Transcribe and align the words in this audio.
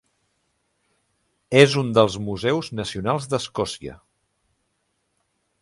És 1.59 1.75
un 1.83 1.93
dels 1.99 2.17
museus 2.31 2.71
nacionals 2.81 3.31
d'Escòcia. 3.35 3.99